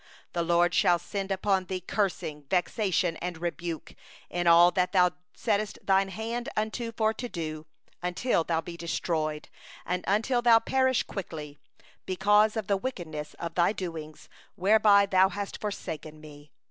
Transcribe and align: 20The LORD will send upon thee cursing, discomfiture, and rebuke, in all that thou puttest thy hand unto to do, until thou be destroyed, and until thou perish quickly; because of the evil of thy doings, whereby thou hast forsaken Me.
20The 0.33 0.47
LORD 0.47 0.75
will 0.83 0.97
send 0.97 1.29
upon 1.31 1.65
thee 1.65 1.79
cursing, 1.79 2.45
discomfiture, 2.49 3.19
and 3.21 3.37
rebuke, 3.37 3.93
in 4.31 4.47
all 4.47 4.71
that 4.71 4.93
thou 4.93 5.11
puttest 5.37 5.77
thy 5.85 6.03
hand 6.09 6.49
unto 6.57 6.91
to 6.91 7.29
do, 7.29 7.67
until 8.01 8.43
thou 8.43 8.59
be 8.61 8.75
destroyed, 8.75 9.47
and 9.85 10.03
until 10.07 10.41
thou 10.41 10.57
perish 10.57 11.03
quickly; 11.03 11.59
because 12.07 12.57
of 12.57 12.65
the 12.65 12.79
evil 12.83 13.23
of 13.37 13.53
thy 13.53 13.71
doings, 13.71 14.27
whereby 14.55 15.05
thou 15.05 15.29
hast 15.29 15.61
forsaken 15.61 16.19
Me. 16.19 16.51